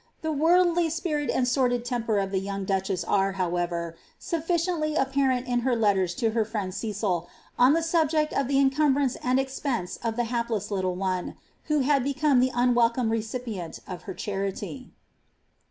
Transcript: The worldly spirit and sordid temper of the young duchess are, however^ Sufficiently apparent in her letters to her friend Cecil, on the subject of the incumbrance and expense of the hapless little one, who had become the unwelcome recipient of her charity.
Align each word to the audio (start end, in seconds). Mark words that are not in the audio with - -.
The 0.23 0.31
worldly 0.31 0.89
spirit 0.89 1.29
and 1.29 1.47
sordid 1.47 1.85
temper 1.85 2.17
of 2.17 2.31
the 2.31 2.39
young 2.39 2.65
duchess 2.65 3.03
are, 3.03 3.33
however^ 3.33 3.93
Sufficiently 4.17 4.95
apparent 4.95 5.45
in 5.45 5.59
her 5.59 5.75
letters 5.75 6.15
to 6.15 6.31
her 6.31 6.43
friend 6.43 6.73
Cecil, 6.73 7.29
on 7.59 7.73
the 7.73 7.83
subject 7.83 8.33
of 8.33 8.47
the 8.47 8.57
incumbrance 8.57 9.15
and 9.17 9.39
expense 9.39 9.99
of 10.03 10.15
the 10.15 10.23
hapless 10.23 10.71
little 10.71 10.95
one, 10.95 11.35
who 11.65 11.81
had 11.81 12.03
become 12.03 12.39
the 12.39 12.51
unwelcome 12.51 13.11
recipient 13.11 13.77
of 13.87 14.01
her 14.09 14.15
charity. 14.15 14.89